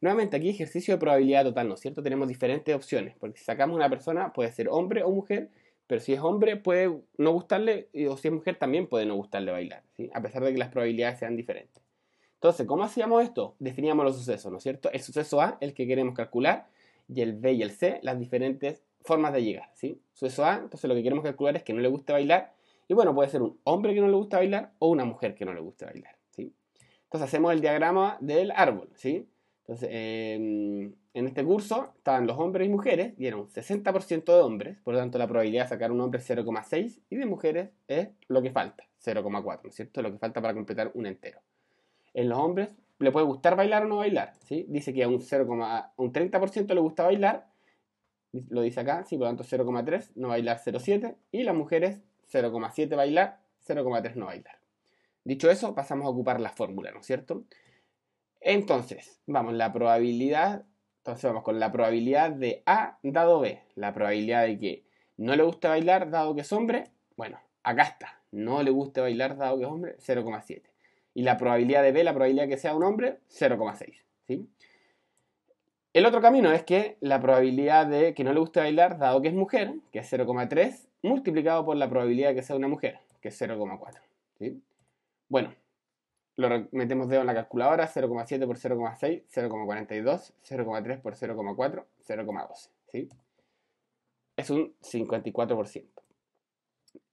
Nuevamente 0.00 0.36
aquí 0.36 0.48
ejercicio 0.50 0.94
de 0.94 0.98
probabilidad 0.98 1.44
total, 1.44 1.68
¿no 1.68 1.74
es 1.74 1.80
cierto? 1.80 2.02
Tenemos 2.02 2.28
diferentes 2.28 2.74
opciones, 2.74 3.16
porque 3.18 3.38
si 3.38 3.44
sacamos 3.44 3.76
una 3.76 3.88
persona 3.88 4.32
puede 4.32 4.52
ser 4.52 4.68
hombre 4.68 5.02
o 5.02 5.10
mujer, 5.10 5.50
pero 5.88 6.00
si 6.00 6.12
es 6.12 6.20
hombre 6.20 6.56
puede 6.56 7.00
no 7.18 7.32
gustarle, 7.32 7.88
o 8.08 8.16
si 8.16 8.28
es 8.28 8.34
mujer 8.34 8.56
también 8.56 8.86
puede 8.86 9.06
no 9.06 9.16
gustarle 9.16 9.50
bailar, 9.50 9.82
a 10.12 10.22
pesar 10.22 10.44
de 10.44 10.52
que 10.52 10.58
las 10.58 10.68
probabilidades 10.68 11.18
sean 11.18 11.36
diferentes. 11.36 11.82
Entonces, 12.42 12.66
¿cómo 12.66 12.82
hacíamos 12.82 13.22
esto? 13.22 13.54
Definíamos 13.60 14.04
los 14.04 14.16
sucesos, 14.16 14.50
¿no 14.50 14.58
es 14.58 14.64
cierto? 14.64 14.90
El 14.90 15.00
suceso 15.00 15.40
A, 15.40 15.58
el 15.60 15.74
que 15.74 15.86
queremos 15.86 16.12
calcular, 16.12 16.66
y 17.06 17.20
el 17.20 17.34
B 17.34 17.52
y 17.52 17.62
el 17.62 17.70
C, 17.70 18.00
las 18.02 18.18
diferentes 18.18 18.82
formas 19.02 19.32
de 19.32 19.44
llegar, 19.44 19.70
¿sí? 19.74 20.02
Suceso 20.12 20.44
A, 20.44 20.54
entonces 20.56 20.88
lo 20.88 20.96
que 20.96 21.04
queremos 21.04 21.22
calcular 21.22 21.54
es 21.54 21.62
que 21.62 21.72
no 21.72 21.78
le 21.78 21.86
guste 21.86 22.12
bailar, 22.12 22.52
y 22.88 22.94
bueno, 22.94 23.14
puede 23.14 23.28
ser 23.28 23.42
un 23.42 23.60
hombre 23.62 23.94
que 23.94 24.00
no 24.00 24.08
le 24.08 24.16
gusta 24.16 24.38
bailar 24.38 24.72
o 24.80 24.88
una 24.88 25.04
mujer 25.04 25.36
que 25.36 25.44
no 25.44 25.54
le 25.54 25.60
guste 25.60 25.84
bailar. 25.84 26.16
¿sí? 26.30 26.52
Entonces 27.04 27.28
hacemos 27.28 27.52
el 27.52 27.60
diagrama 27.60 28.18
del 28.20 28.50
árbol. 28.50 28.88
¿sí? 28.96 29.28
Entonces, 29.60 29.88
en 29.92 30.96
este 31.14 31.44
curso 31.44 31.92
estaban 31.96 32.26
los 32.26 32.36
hombres 32.40 32.66
y 32.66 32.70
mujeres 32.72 33.14
y 33.18 33.28
era 33.28 33.36
un 33.36 33.46
60% 33.46 34.24
de 34.24 34.40
hombres, 34.40 34.78
por 34.82 34.94
lo 34.94 35.00
tanto 35.00 35.16
la 35.16 35.28
probabilidad 35.28 35.66
de 35.66 35.68
sacar 35.68 35.92
un 35.92 36.00
hombre 36.00 36.18
es 36.18 36.28
0,6 36.28 37.02
y 37.08 37.14
de 37.14 37.24
mujeres 37.24 37.70
es 37.86 38.08
lo 38.26 38.42
que 38.42 38.50
falta, 38.50 38.82
0,4, 39.00 39.60
¿no 39.62 39.68
es 39.68 39.76
cierto? 39.76 40.02
Lo 40.02 40.10
que 40.10 40.18
falta 40.18 40.42
para 40.42 40.54
completar 40.54 40.90
un 40.94 41.06
entero. 41.06 41.38
En 42.14 42.28
los 42.28 42.38
hombres 42.38 42.70
le 42.98 43.10
puede 43.10 43.26
gustar 43.26 43.56
bailar 43.56 43.84
o 43.84 43.88
no 43.88 43.96
bailar, 43.96 44.34
¿sí? 44.44 44.64
Dice 44.68 44.92
que 44.92 45.02
a 45.04 45.08
un, 45.08 45.20
0, 45.20 45.46
un 45.96 46.12
30% 46.12 46.74
le 46.74 46.80
gusta 46.80 47.04
bailar, 47.04 47.48
lo 48.48 48.62
dice 48.62 48.80
acá, 48.80 49.04
sí, 49.04 49.16
por 49.16 49.26
lo 49.26 49.36
tanto 49.36 49.44
0,3, 49.44 50.12
no 50.14 50.28
bailar 50.28 50.58
0,7 50.58 51.16
y 51.32 51.42
las 51.42 51.54
mujeres 51.54 52.00
0,7 52.32 52.96
bailar, 52.96 53.40
0,3 53.66 54.14
no 54.14 54.26
bailar. 54.26 54.58
Dicho 55.24 55.50
eso, 55.50 55.74
pasamos 55.74 56.06
a 56.06 56.10
ocupar 56.10 56.40
la 56.40 56.50
fórmula, 56.50 56.90
¿no 56.90 57.00
es 57.00 57.06
cierto? 57.06 57.44
Entonces, 58.40 59.20
vamos, 59.26 59.54
la 59.54 59.72
probabilidad, 59.72 60.64
entonces 60.98 61.24
vamos 61.24 61.44
con 61.44 61.60
la 61.60 61.70
probabilidad 61.70 62.32
de 62.32 62.62
A 62.66 62.98
dado 63.02 63.40
B, 63.40 63.62
la 63.76 63.92
probabilidad 63.92 64.46
de 64.46 64.58
que 64.58 64.84
no 65.16 65.36
le 65.36 65.42
guste 65.44 65.68
bailar 65.68 66.10
dado 66.10 66.34
que 66.34 66.40
es 66.40 66.52
hombre, 66.52 66.90
bueno, 67.16 67.38
acá 67.62 67.82
está, 67.82 68.20
no 68.32 68.62
le 68.62 68.70
guste 68.70 69.00
bailar 69.00 69.36
dado 69.36 69.58
que 69.58 69.64
es 69.64 69.70
hombre, 69.70 69.96
0,7. 69.98 70.71
Y 71.14 71.22
la 71.22 71.36
probabilidad 71.36 71.82
de 71.82 71.92
B, 71.92 72.04
la 72.04 72.12
probabilidad 72.12 72.48
que 72.48 72.56
sea 72.56 72.74
un 72.74 72.84
hombre, 72.84 73.18
0,6. 73.28 74.02
¿sí? 74.26 74.48
El 75.92 76.06
otro 76.06 76.22
camino 76.22 76.50
es 76.52 76.62
que 76.62 76.96
la 77.00 77.20
probabilidad 77.20 77.86
de 77.86 78.14
que 78.14 78.24
no 78.24 78.32
le 78.32 78.40
guste 78.40 78.60
bailar 78.60 78.98
dado 78.98 79.20
que 79.20 79.28
es 79.28 79.34
mujer, 79.34 79.74
que 79.92 79.98
es 79.98 80.10
0,3, 80.10 80.88
multiplicado 81.02 81.66
por 81.66 81.76
la 81.76 81.90
probabilidad 81.90 82.30
de 82.30 82.36
que 82.36 82.42
sea 82.42 82.56
una 82.56 82.68
mujer, 82.68 82.98
que 83.20 83.28
es 83.28 83.40
0,4. 83.40 84.00
¿sí? 84.38 84.62
Bueno, 85.28 85.54
lo 86.36 86.68
metemos 86.72 87.08
dedo 87.08 87.20
en 87.20 87.26
la 87.26 87.34
calculadora, 87.34 87.86
0,7 87.86 88.46
por 88.46 88.56
0,6, 88.56 89.24
0,42, 89.28 90.32
0,3 90.48 91.00
por 91.02 91.14
0,4, 91.14 91.84
0,12. 92.08 92.70
¿sí? 92.86 93.08
Es 94.36 94.48
un 94.48 94.74
54%. 94.80 95.91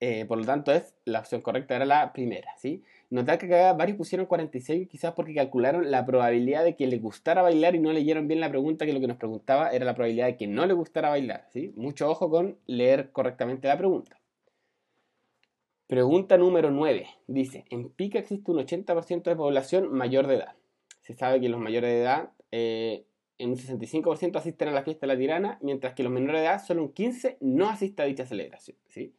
Eh, 0.00 0.24
por 0.24 0.38
lo 0.38 0.44
tanto, 0.44 0.72
es, 0.72 0.94
la 1.04 1.20
opción 1.20 1.42
correcta 1.42 1.76
era 1.76 1.84
la 1.84 2.12
primera. 2.12 2.50
¿sí? 2.56 2.82
Notar 3.10 3.38
que 3.38 3.46
varios 3.46 3.96
pusieron 3.96 4.26
46 4.26 4.88
quizás 4.88 5.12
porque 5.12 5.34
calcularon 5.34 5.90
la 5.90 6.06
probabilidad 6.06 6.64
de 6.64 6.76
que 6.76 6.86
le 6.86 6.98
gustara 6.98 7.42
bailar 7.42 7.74
y 7.74 7.80
no 7.80 7.92
leyeron 7.92 8.28
bien 8.28 8.40
la 8.40 8.48
pregunta, 8.48 8.86
que 8.86 8.92
lo 8.92 9.00
que 9.00 9.08
nos 9.08 9.18
preguntaba 9.18 9.70
era 9.70 9.84
la 9.84 9.94
probabilidad 9.94 10.26
de 10.26 10.36
que 10.36 10.46
no 10.46 10.66
le 10.66 10.72
gustara 10.72 11.10
bailar. 11.10 11.46
¿sí? 11.52 11.72
Mucho 11.76 12.08
ojo 12.10 12.30
con 12.30 12.58
leer 12.66 13.10
correctamente 13.12 13.68
la 13.68 13.76
pregunta. 13.76 14.20
Pregunta 15.86 16.38
número 16.38 16.70
9. 16.70 17.08
Dice, 17.26 17.64
en 17.68 17.90
Pica 17.90 18.20
existe 18.20 18.50
un 18.50 18.58
80% 18.58 19.24
de 19.24 19.36
población 19.36 19.92
mayor 19.92 20.28
de 20.28 20.36
edad. 20.36 20.54
Se 21.00 21.14
sabe 21.14 21.40
que 21.40 21.48
los 21.48 21.60
mayores 21.60 21.90
de 21.90 22.00
edad, 22.00 22.30
eh, 22.52 23.06
en 23.38 23.50
un 23.50 23.56
65% 23.56 24.36
asisten 24.36 24.68
a 24.68 24.70
la 24.72 24.84
fiesta 24.84 25.06
de 25.06 25.14
la 25.14 25.18
tirana, 25.18 25.58
mientras 25.62 25.94
que 25.94 26.04
los 26.04 26.12
menores 26.12 26.42
de 26.42 26.46
edad, 26.46 26.64
solo 26.64 26.84
un 26.84 26.94
15% 26.94 27.38
no 27.40 27.68
asiste 27.68 28.02
a 28.02 28.04
dicha 28.04 28.24
celebración. 28.24 28.76
¿sí? 28.86 29.14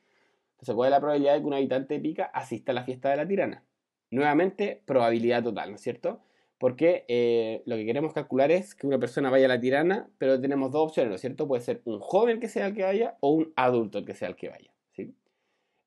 Entonces, 0.61 0.75
¿cuál 0.75 0.89
es 0.89 0.91
la 0.91 0.99
probabilidad 0.99 1.33
de 1.33 1.39
que 1.39 1.45
un 1.47 1.53
habitante 1.55 1.95
de 1.95 1.99
Pica 1.99 2.25
asista 2.25 2.71
a 2.71 2.75
la 2.75 2.83
fiesta 2.83 3.09
de 3.09 3.17
la 3.17 3.27
tirana? 3.27 3.63
Nuevamente, 4.11 4.83
probabilidad 4.85 5.43
total, 5.43 5.69
¿no 5.71 5.75
es 5.75 5.81
cierto? 5.81 6.21
Porque 6.59 7.05
eh, 7.07 7.63
lo 7.65 7.75
que 7.77 7.85
queremos 7.85 8.13
calcular 8.13 8.51
es 8.51 8.75
que 8.75 8.85
una 8.85 8.99
persona 8.99 9.31
vaya 9.31 9.45
a 9.45 9.49
la 9.49 9.59
tirana, 9.59 10.11
pero 10.19 10.39
tenemos 10.39 10.71
dos 10.71 10.89
opciones, 10.89 11.09
¿no 11.09 11.15
es 11.15 11.21
cierto? 11.21 11.47
Puede 11.47 11.63
ser 11.63 11.81
un 11.85 11.99
joven 11.99 12.39
que 12.39 12.47
sea 12.47 12.67
el 12.67 12.75
que 12.75 12.83
vaya 12.83 13.17
o 13.21 13.31
un 13.31 13.51
adulto 13.55 13.97
el 13.97 14.05
que 14.05 14.13
sea 14.13 14.27
el 14.27 14.35
que 14.35 14.49
vaya. 14.49 14.71
¿sí? 14.91 15.15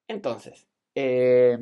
Entonces, 0.09 0.67
eh, 0.97 1.57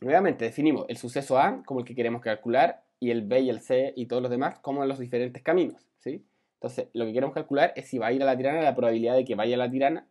nuevamente 0.00 0.46
definimos 0.46 0.86
el 0.88 0.96
suceso 0.96 1.38
A 1.38 1.62
como 1.66 1.80
el 1.80 1.86
que 1.86 1.94
queremos 1.94 2.22
calcular 2.22 2.84
y 2.98 3.10
el 3.10 3.20
B 3.26 3.40
y 3.40 3.50
el 3.50 3.60
C 3.60 3.92
y 3.94 4.06
todos 4.06 4.22
los 4.22 4.30
demás 4.30 4.58
como 4.60 4.86
los 4.86 4.98
diferentes 4.98 5.42
caminos. 5.42 5.86
¿sí? 5.98 6.24
Entonces, 6.54 6.88
lo 6.94 7.04
que 7.04 7.12
queremos 7.12 7.34
calcular 7.34 7.74
es 7.76 7.88
si 7.88 7.98
va 7.98 8.06
a 8.06 8.12
ir 8.12 8.22
a 8.22 8.26
la 8.26 8.38
tirana, 8.38 8.62
la 8.62 8.74
probabilidad 8.74 9.14
de 9.14 9.26
que 9.26 9.34
vaya 9.34 9.56
a 9.56 9.58
la 9.58 9.70
tirana. 9.70 10.08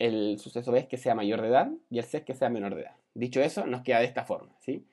El 0.00 0.40
suceso 0.40 0.72
B 0.72 0.80
es 0.80 0.86
que 0.86 0.96
sea 0.96 1.14
mayor 1.14 1.40
de 1.42 1.48
edad 1.48 1.70
y 1.90 1.98
el 1.98 2.04
C 2.04 2.18
es 2.18 2.24
que 2.24 2.34
sea 2.34 2.48
menor 2.48 2.74
de 2.74 2.82
edad. 2.82 2.96
Dicho 3.14 3.40
eso, 3.40 3.66
nos 3.66 3.82
queda 3.82 4.00
de 4.00 4.06
esta 4.06 4.24
forma. 4.24 4.56
¿sí? 4.58 4.84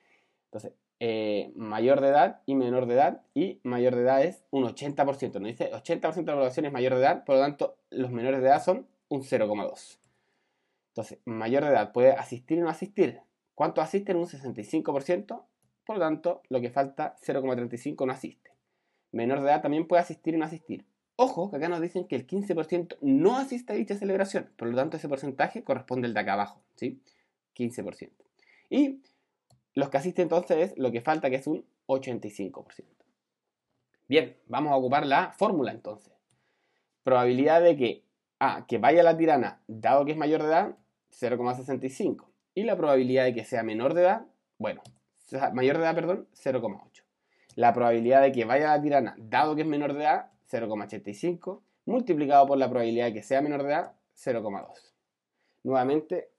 Entonces, 0.45 0.73
eh, 0.99 1.51
mayor 1.55 2.01
de 2.01 2.09
edad 2.09 2.41
y 2.45 2.55
menor 2.55 2.87
de 2.87 2.95
edad, 2.95 3.21
y 3.35 3.59
mayor 3.63 3.95
de 3.95 4.01
edad 4.01 4.23
es 4.23 4.43
un 4.49 4.63
80%. 4.63 5.39
Nos 5.39 5.49
dice 5.49 5.71
80% 5.71 6.25
de 6.25 6.31
la 6.31 6.33
población 6.33 6.65
es 6.65 6.71
mayor 6.71 6.95
de 6.95 7.01
edad, 7.01 7.23
por 7.23 7.35
lo 7.35 7.41
tanto, 7.41 7.77
los 7.89 8.11
menores 8.11 8.41
de 8.41 8.47
edad 8.47 8.63
son 8.63 8.87
un 9.09 9.21
0,2. 9.21 9.99
Entonces, 10.89 11.19
mayor 11.25 11.63
de 11.63 11.69
edad 11.69 11.91
puede 11.91 12.11
asistir 12.13 12.57
y 12.57 12.61
no 12.61 12.69
asistir. 12.69 13.21
¿Cuánto 13.53 13.81
asisten? 13.81 14.17
Un 14.17 14.25
65%. 14.25 15.43
Por 15.85 15.95
lo 15.95 16.01
tanto, 16.01 16.41
lo 16.49 16.59
que 16.59 16.69
falta, 16.69 17.15
0,35 17.25 18.05
no 18.05 18.11
asiste. 18.11 18.51
Menor 19.11 19.41
de 19.41 19.49
edad 19.49 19.61
también 19.61 19.87
puede 19.87 20.01
asistir 20.01 20.33
y 20.33 20.37
no 20.37 20.45
asistir. 20.45 20.85
Ojo, 21.19 21.49
que 21.49 21.57
acá 21.57 21.67
nos 21.67 21.81
dicen 21.81 22.07
que 22.07 22.15
el 22.15 22.27
15% 22.27 22.97
no 23.01 23.37
asiste 23.37 23.73
a 23.73 23.75
dicha 23.75 23.95
celebración. 23.95 24.51
Por 24.55 24.67
lo 24.69 24.77
tanto, 24.77 24.97
ese 24.97 25.09
porcentaje 25.09 25.63
corresponde 25.63 26.07
al 26.07 26.13
de 26.13 26.19
acá 26.19 26.33
abajo, 26.33 26.61
¿sí? 26.75 27.01
15%. 27.55 28.11
Y 28.69 29.01
los 29.73 29.89
que 29.89 29.97
asisten 29.97 30.23
entonces 30.23 30.57
es 30.71 30.77
lo 30.77 30.91
que 30.91 31.01
falta, 31.01 31.31
que 31.31 31.37
es 31.37 31.47
un 31.47 31.65
85%. 31.87 32.83
Bien, 34.07 34.37
vamos 34.45 34.71
a 34.71 34.75
ocupar 34.75 35.07
la 35.07 35.31
fórmula 35.31 35.71
entonces. 35.71 36.13
Probabilidad 37.03 37.63
de 37.63 37.75
que 37.75 38.03
A, 38.37 38.67
que 38.67 38.77
vaya 38.77 39.01
la 39.01 39.17
tirana, 39.17 39.59
dado 39.67 40.05
que 40.05 40.11
es 40.11 40.17
mayor 40.17 40.43
de 40.43 40.49
edad, 40.49 40.77
0,65. 41.11 42.27
Y 42.53 42.63
la 42.63 42.77
probabilidad 42.77 43.23
de 43.23 43.33
que 43.33 43.43
sea 43.43 43.63
menor 43.63 43.95
de 43.95 44.01
edad, 44.01 44.27
bueno, 44.59 44.83
mayor 45.53 45.77
de 45.77 45.83
edad, 45.83 45.95
perdón, 45.95 46.27
0,8. 46.35 47.03
La 47.55 47.73
probabilidad 47.73 48.21
de 48.21 48.31
que 48.31 48.45
vaya 48.45 48.67
la 48.67 48.81
tirana, 48.83 49.15
dado 49.17 49.55
que 49.55 49.63
es 49.63 49.67
menor 49.67 49.93
de 49.93 50.03
edad, 50.03 50.29
0,85, 50.51 51.61
multiplicado 51.85 52.47
por 52.47 52.57
la 52.57 52.69
probabilidad 52.69 53.07
de 53.07 53.13
que 53.13 53.23
sea 53.23 53.41
menor 53.41 53.63
de 53.63 53.69
edad, 53.69 53.93
0,2. 54.15 54.93
Nuevamente, 55.63 56.29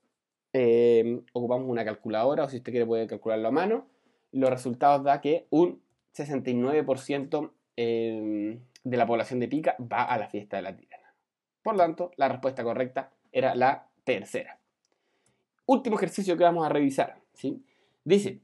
eh, 0.53 1.21
ocupamos 1.33 1.69
una 1.69 1.85
calculadora, 1.85 2.45
o 2.45 2.49
si 2.49 2.59
usted 2.59 2.73
quiere 2.73 2.87
puede 2.87 3.07
calcularlo 3.07 3.49
a 3.49 3.53
mano. 3.53 3.87
Los 4.33 4.51
resultados 4.51 5.05
da 5.05 5.21
que 5.21 5.47
un 5.51 5.83
69% 6.15 7.53
eh, 7.77 8.59
de 8.85 8.97
la 8.97 9.07
población 9.07 9.41
de 9.41 9.49
Pica 9.49 9.77
va 9.81 10.05
a 10.05 10.19
la 10.19 10.29
fiesta 10.29 10.57
de 10.57 10.63
la 10.63 10.77
tirana. 10.77 11.15
Por 11.63 11.75
lo 11.75 11.81
tanto, 11.81 12.11
la 12.17 12.29
respuesta 12.29 12.65
correcta 12.65 13.13
era 13.33 13.55
la 13.55 13.89
tercera. 14.05 14.59
Último 15.67 15.97
ejercicio 15.97 16.37
que 16.37 16.45
vamos 16.45 16.65
a 16.65 16.71
revisar. 16.71 17.21
¿sí? 17.35 17.63
Dice, 18.05 18.41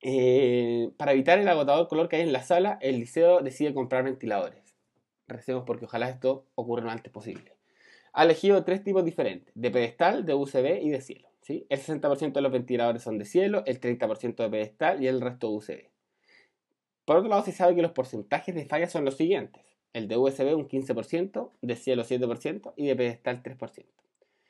eh, 0.00 0.90
para 0.96 1.12
evitar 1.12 1.38
el 1.38 1.48
agotador 1.48 1.88
color 1.88 2.08
que 2.08 2.16
hay 2.16 2.22
en 2.22 2.32
la 2.32 2.42
sala, 2.42 2.78
el 2.80 2.98
liceo 2.98 3.40
decide 3.40 3.74
comprar 3.74 4.04
ventiladores. 4.04 4.69
Recemos 5.30 5.64
porque 5.64 5.86
ojalá 5.86 6.08
esto 6.08 6.46
ocurra 6.54 6.84
lo 6.84 6.90
antes 6.90 7.12
posible. 7.12 7.52
Ha 8.12 8.24
elegido 8.24 8.64
tres 8.64 8.82
tipos 8.82 9.04
diferentes, 9.04 9.52
de 9.54 9.70
pedestal, 9.70 10.26
de 10.26 10.34
UCB 10.34 10.82
y 10.82 10.90
de 10.90 11.00
cielo. 11.00 11.28
El 11.48 11.80
60% 11.80 12.32
de 12.32 12.40
los 12.42 12.52
ventiladores 12.52 13.02
son 13.02 13.18
de 13.18 13.24
cielo, 13.24 13.62
el 13.66 13.80
30% 13.80 14.36
de 14.36 14.50
pedestal 14.50 15.02
y 15.02 15.08
el 15.08 15.20
resto 15.20 15.50
UCB. 15.50 15.88
Por 17.04 17.16
otro 17.16 17.28
lado, 17.28 17.42
se 17.44 17.52
sabe 17.52 17.74
que 17.74 17.82
los 17.82 17.92
porcentajes 17.92 18.54
de 18.54 18.66
falla 18.66 18.88
son 18.88 19.04
los 19.04 19.16
siguientes. 19.16 19.64
El 19.92 20.06
de 20.06 20.16
USB 20.16 20.54
un 20.54 20.68
15%, 20.68 21.50
de 21.60 21.76
cielo 21.76 22.04
7% 22.04 22.72
y 22.76 22.86
de 22.86 22.94
pedestal 22.94 23.42
3%. 23.42 23.84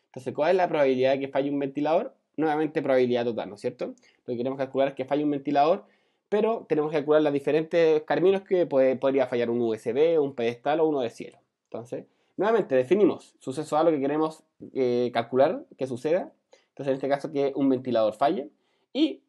Entonces, 0.06 0.34
¿cuál 0.34 0.50
es 0.50 0.56
la 0.56 0.68
probabilidad 0.68 1.12
de 1.12 1.20
que 1.20 1.28
falle 1.28 1.50
un 1.50 1.58
ventilador? 1.58 2.14
nuevamente 2.40 2.82
probabilidad 2.82 3.24
total, 3.24 3.48
¿no 3.48 3.54
es 3.54 3.60
cierto? 3.60 3.94
Lo 4.26 4.32
que 4.32 4.36
queremos 4.36 4.58
calcular 4.58 4.88
es 4.88 4.94
que 4.94 5.04
falle 5.04 5.22
un 5.22 5.30
ventilador, 5.30 5.84
pero 6.30 6.64
tenemos 6.68 6.90
que 6.90 6.96
calcular 6.96 7.20
los 7.20 7.32
diferentes 7.32 8.02
caminos 8.04 8.42
que 8.42 8.64
podría 8.64 9.26
fallar 9.26 9.50
un 9.50 9.60
USB, 9.60 10.18
un 10.18 10.34
pedestal 10.34 10.80
o 10.80 10.88
uno 10.88 11.00
de 11.00 11.10
cielo. 11.10 11.38
Entonces, 11.64 12.06
nuevamente 12.38 12.74
definimos 12.74 13.34
suceso 13.38 13.76
A 13.76 13.84
lo 13.84 13.90
que 13.90 14.00
queremos 14.00 14.42
eh, 14.72 15.10
calcular 15.12 15.66
que 15.76 15.86
suceda. 15.86 16.32
Entonces, 16.70 16.88
en 16.88 16.94
este 16.94 17.08
caso, 17.08 17.30
que 17.30 17.52
un 17.54 17.68
ventilador 17.68 18.14
falle. 18.14 18.48
Y 18.94 19.22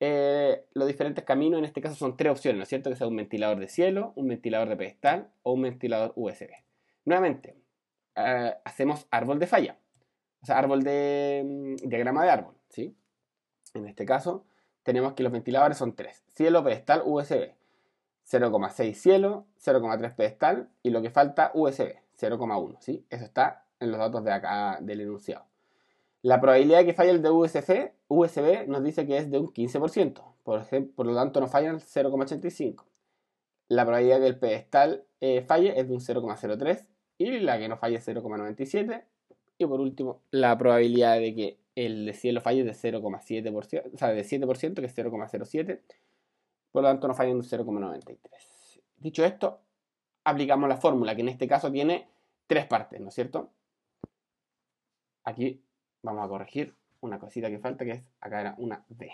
eh, 0.00 0.64
los 0.72 0.88
diferentes 0.88 1.24
caminos, 1.24 1.58
en 1.58 1.66
este 1.66 1.82
caso, 1.82 1.96
son 1.96 2.16
tres 2.16 2.32
opciones, 2.32 2.56
¿no 2.56 2.62
es 2.62 2.68
cierto? 2.68 2.88
Que 2.88 2.96
sea 2.96 3.06
un 3.06 3.16
ventilador 3.16 3.60
de 3.60 3.68
cielo, 3.68 4.12
un 4.16 4.28
ventilador 4.28 4.68
de 4.68 4.76
pedestal 4.76 5.28
o 5.42 5.52
un 5.52 5.62
ventilador 5.62 6.12
USB. 6.16 6.50
Nuevamente, 7.04 7.56
eh, 8.14 8.54
hacemos 8.64 9.06
árbol 9.10 9.38
de 9.38 9.46
falla 9.46 9.78
o 10.42 10.46
sea, 10.46 10.58
árbol 10.58 10.84
de 10.84 11.42
mm, 11.44 11.88
diagrama 11.88 12.22
de 12.22 12.30
árbol, 12.30 12.54
¿sí? 12.68 12.96
En 13.74 13.86
este 13.88 14.06
caso, 14.06 14.46
tenemos 14.86 15.14
que 15.14 15.24
los 15.24 15.32
ventiladores 15.32 15.76
son 15.76 15.96
tres. 15.96 16.22
Cielo, 16.32 16.62
pedestal, 16.62 17.02
USB. 17.04 17.50
0,6 18.30 18.94
cielo, 18.94 19.46
0,3 19.60 20.14
pedestal 20.14 20.68
y 20.82 20.90
lo 20.90 21.02
que 21.02 21.10
falta 21.10 21.50
USB, 21.54 21.94
0,1, 22.18 22.76
¿sí? 22.80 23.04
Eso 23.10 23.24
está 23.24 23.64
en 23.78 23.90
los 23.90 23.98
datos 23.98 24.24
de 24.24 24.32
acá 24.32 24.78
del 24.80 25.00
enunciado. 25.00 25.44
La 26.22 26.40
probabilidad 26.40 26.78
de 26.78 26.86
que 26.86 26.92
falle 26.94 27.10
el 27.10 27.22
de 27.22 27.30
USB, 27.30 27.92
USB 28.08 28.66
nos 28.68 28.82
dice 28.82 29.06
que 29.06 29.18
es 29.18 29.30
de 29.30 29.38
un 29.38 29.52
15%, 29.52 30.22
por, 30.42 30.60
ejemplo, 30.60 30.92
por 30.94 31.06
lo 31.06 31.14
tanto 31.14 31.40
no 31.40 31.46
falla 31.46 31.70
el 31.70 31.80
0,85. 31.80 32.84
La 33.68 33.84
probabilidad 33.84 34.16
de 34.16 34.22
que 34.22 34.28
el 34.28 34.38
pedestal 34.38 35.04
eh, 35.20 35.42
falle 35.42 35.78
es 35.78 35.88
de 35.88 35.94
un 35.94 36.00
0,03 36.00 36.84
y 37.18 37.40
la 37.40 37.58
que 37.58 37.68
no 37.68 37.76
falle 37.76 37.96
es 37.96 38.08
0,97 38.08 39.04
y 39.58 39.66
por 39.66 39.80
último, 39.80 40.20
la 40.30 40.56
probabilidad 40.58 41.18
de 41.18 41.34
que 41.34 41.58
el 41.76 42.06
de 42.06 42.14
cielo 42.14 42.40
falle 42.40 42.68
es 42.68 42.82
de 42.82 42.92
0,7%, 42.92 43.94
o 43.94 43.96
sea, 43.98 44.08
de 44.08 44.24
7%, 44.24 44.74
que 44.74 44.86
es 44.86 44.96
0,07. 44.96 45.80
Por 46.72 46.82
lo 46.82 46.88
tanto, 46.88 47.06
nos 47.06 47.16
falla 47.16 47.30
en 47.30 47.42
0,93. 47.42 48.80
Dicho 48.96 49.24
esto, 49.24 49.60
aplicamos 50.24 50.68
la 50.68 50.78
fórmula, 50.78 51.14
que 51.14 51.20
en 51.20 51.28
este 51.28 51.46
caso 51.46 51.70
tiene 51.70 52.08
tres 52.46 52.66
partes, 52.66 53.00
¿no 53.00 53.08
es 53.08 53.14
cierto? 53.14 53.52
Aquí 55.24 55.62
vamos 56.02 56.24
a 56.24 56.28
corregir 56.28 56.74
una 57.00 57.18
cosita 57.18 57.50
que 57.50 57.58
falta, 57.58 57.84
que 57.84 57.92
es, 57.92 58.02
acá 58.20 58.40
era 58.40 58.54
una 58.58 58.84
D. 58.88 59.10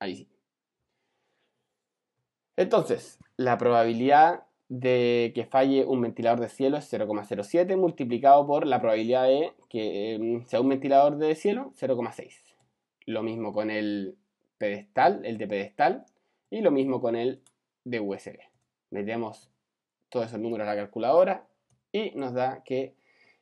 Ahí 0.00 0.16
sí. 0.16 0.28
Entonces, 2.56 3.18
la 3.36 3.56
probabilidad 3.56 4.47
de 4.68 5.32
que 5.34 5.46
falle 5.46 5.84
un 5.84 6.02
ventilador 6.02 6.40
de 6.40 6.48
cielo 6.48 6.76
es 6.76 6.92
0,07 6.92 7.76
multiplicado 7.76 8.46
por 8.46 8.66
la 8.66 8.80
probabilidad 8.80 9.24
de 9.24 9.52
que 9.68 10.14
em, 10.14 10.44
sea 10.46 10.60
un 10.60 10.68
ventilador 10.68 11.16
de 11.16 11.34
cielo, 11.34 11.72
0,6. 11.78 12.42
Lo 13.06 13.22
mismo 13.22 13.52
con 13.52 13.70
el 13.70 14.16
pedestal, 14.58 15.24
el 15.24 15.38
de 15.38 15.46
pedestal, 15.48 16.04
y 16.50 16.60
lo 16.60 16.70
mismo 16.70 17.00
con 17.00 17.16
el 17.16 17.42
de 17.84 18.00
USB. 18.00 18.38
Metemos 18.90 19.50
todos 20.08 20.26
esos 20.26 20.40
números 20.40 20.66
a 20.66 20.74
la 20.74 20.76
calculadora 20.76 21.46
y 21.92 22.12
nos 22.14 22.34
da 22.34 22.62
que 22.64 22.94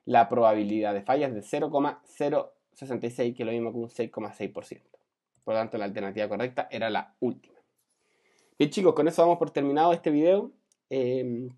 la 0.05 0.29
probabilidad 0.29 0.95
de 0.95 1.03
falla 1.03 1.27
es 1.27 1.35
de 1.35 1.43
0,066, 1.43 3.35
que 3.35 3.43
es 3.43 3.47
lo 3.47 3.53
mismo 3.53 3.73
que 3.73 3.79
un 3.79 3.89
6,6%. 3.89 4.83
Por 5.45 5.55
lo 5.55 5.61
tanto, 5.61 5.79
la 5.79 5.85
alternativa 5.85 6.29
correcta 6.29 6.69
era 6.71 6.91
la 6.91 7.15
última. 7.21 7.57
Bien 8.59 8.71
chicos, 8.71 8.95
con 8.95 9.07
eso 9.07 9.23
vamos 9.23 9.39
por 9.39 9.51
terminado 9.51 9.93
este 9.93 10.11
video. 10.11 10.53
Em, 10.91 11.51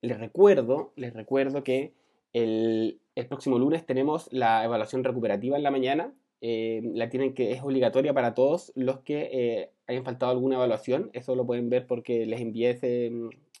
les 0.00 0.18
recuerdo, 0.18 0.92
les 0.96 1.12
recuerdo 1.12 1.62
que 1.64 1.94
el, 2.32 3.00
próximo 3.28 3.58
lunes 3.58 3.86
tenemos 3.86 4.28
la 4.32 4.64
evaluación 4.64 5.04
recuperativa 5.04 5.56
en 5.56 5.62
la 5.62 5.70
mañana. 5.70 6.14
Em, 6.40 6.94
la 6.94 7.08
tienen 7.08 7.34
que 7.34 7.52
es 7.52 7.62
obligatoria 7.62 8.14
para 8.14 8.34
todos 8.34 8.72
los 8.74 9.00
que 9.00 9.30
eh, 9.32 9.70
hayan 9.86 10.04
faltado 10.04 10.32
alguna 10.32 10.56
evaluación. 10.56 11.10
Eso 11.12 11.36
lo 11.36 11.46
pueden 11.46 11.70
ver 11.70 11.86
porque 11.86 12.26
les 12.26 12.40
envié 12.40 12.78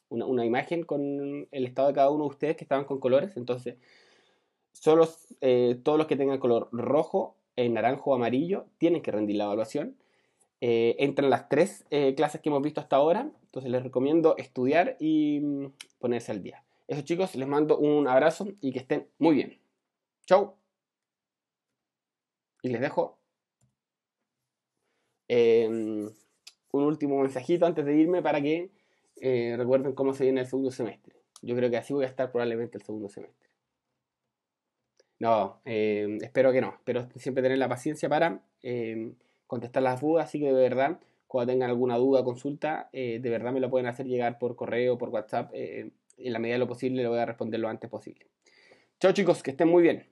una, 0.08 0.44
imagen 0.44 0.84
con 0.84 1.48
el 1.50 1.66
estado 1.66 1.88
de 1.88 1.94
cada 1.94 2.10
uno 2.10 2.24
de 2.24 2.30
ustedes 2.30 2.56
que 2.56 2.64
estaban 2.64 2.84
con 2.84 2.98
colores. 3.00 3.36
Entonces, 3.36 3.76
solo 4.72 5.08
eh, 5.40 5.78
todos 5.82 5.98
los 5.98 6.06
que 6.06 6.16
tengan 6.16 6.38
color 6.38 6.68
rojo, 6.72 7.36
naranjo 7.56 8.10
o 8.10 8.14
amarillo 8.14 8.66
tienen 8.78 9.02
que 9.02 9.12
rendir 9.12 9.36
la 9.36 9.44
evaluación 9.44 9.96
eh, 10.64 10.94
entran 11.00 11.28
las 11.28 11.48
tres 11.48 11.84
eh, 11.90 12.14
clases 12.14 12.40
que 12.40 12.48
hemos 12.48 12.62
visto 12.62 12.80
hasta 12.80 12.94
ahora. 12.94 13.28
Entonces 13.52 13.70
les 13.70 13.82
recomiendo 13.82 14.36
estudiar 14.38 14.96
y 14.98 15.40
mm, 15.40 15.72
ponerse 15.98 16.32
al 16.32 16.42
día. 16.42 16.64
Eso 16.88 17.02
chicos, 17.02 17.34
les 17.36 17.46
mando 17.46 17.78
un 17.78 18.08
abrazo 18.08 18.48
y 18.60 18.72
que 18.72 18.80
estén 18.80 19.08
muy 19.18 19.34
bien. 19.36 19.58
Chau. 20.26 20.56
Y 22.62 22.68
les 22.70 22.80
dejo 22.80 23.22
Em, 25.34 26.10
un 26.72 26.84
último 26.84 27.18
mensajito 27.22 27.64
antes 27.64 27.86
de 27.86 27.96
irme 27.96 28.20
para 28.20 28.42
que 28.42 28.70
eh, 29.16 29.54
recuerden 29.56 29.94
cómo 29.94 30.12
se 30.12 30.24
viene 30.24 30.42
el 30.42 30.46
segundo 30.46 30.70
semestre. 30.70 31.14
Yo 31.40 31.56
creo 31.56 31.70
que 31.70 31.78
así 31.78 31.94
voy 31.94 32.04
a 32.04 32.08
estar 32.08 32.30
probablemente 32.30 32.76
el 32.76 32.84
segundo 32.84 33.08
semestre. 33.08 33.48
No, 35.18 35.62
em, 35.64 36.18
espero 36.22 36.52
que 36.52 36.60
no. 36.60 36.74
Espero 36.74 37.08
siempre 37.16 37.42
tener 37.42 37.56
la 37.56 37.68
paciencia 37.68 38.10
para 38.10 38.42
em, 38.62 39.14
contestar 39.46 39.82
las 39.82 40.02
dudas. 40.02 40.26
Así 40.26 40.38
que 40.38 40.46
de 40.46 40.52
verdad, 40.52 41.00
cuando 41.32 41.50
tengan 41.50 41.70
alguna 41.70 41.96
duda, 41.96 42.22
consulta, 42.22 42.90
eh, 42.92 43.18
de 43.18 43.30
verdad 43.30 43.54
me 43.54 43.60
lo 43.60 43.70
pueden 43.70 43.86
hacer 43.86 44.04
llegar 44.04 44.38
por 44.38 44.54
correo, 44.54 44.98
por 44.98 45.08
WhatsApp. 45.08 45.50
Eh, 45.54 45.90
en 46.18 46.32
la 46.34 46.38
medida 46.38 46.56
de 46.56 46.58
lo 46.58 46.68
posible 46.68 47.02
le 47.02 47.08
voy 47.08 47.20
a 47.20 47.24
responder 47.24 47.58
lo 47.58 47.70
antes 47.70 47.88
posible. 47.88 48.26
Chao 49.00 49.12
chicos, 49.12 49.42
que 49.42 49.52
estén 49.52 49.68
muy 49.68 49.82
bien. 49.82 50.11